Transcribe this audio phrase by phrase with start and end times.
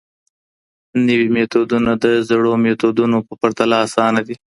[1.05, 4.35] نوي میتودونه د زړو میتودونو په پرتله اسانه دي.